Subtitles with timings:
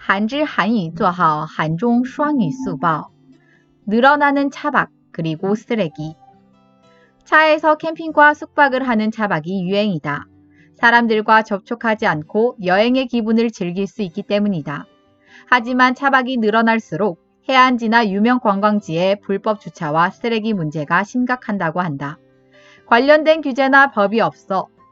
[0.00, 3.10] 한지 한이做好 한종 수왕이 수법
[3.86, 6.16] 늘어나는 차박 그리고 쓰레기
[7.24, 10.24] 차에서 캠핑과 숙박을 하는 차박이 유행이다.
[10.76, 14.86] 사람들과 접촉하지 않고 여행의 기분을 즐길 수 있기 때문이다.
[15.46, 22.18] 하지만 차박이 늘어날수록 해안지나 유명 관광지의 불법 주차와 쓰레기 문제가 심각한다고 한다.
[22.86, 24.68] 관련된 규제나 법이 없어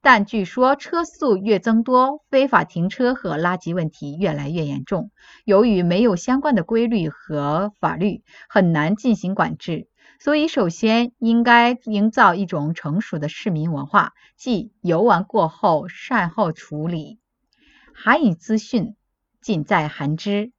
[0.00, 5.10] 但据说车速越增多，非法停车和垃圾问题越来越严重。
[5.44, 9.88] 由于没有相关的规律和法律，很难进行管制。
[10.20, 17.18] 所以，首先应该营造一种成熟的市民文化，即游玩过后善后处理。
[17.94, 18.94] 韩语资讯
[19.40, 20.52] 尽在韩知。